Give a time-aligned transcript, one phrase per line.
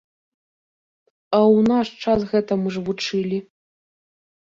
[1.37, 3.37] А ў наш час гэтаму ж вучылі.